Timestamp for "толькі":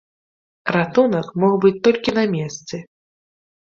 1.91-2.19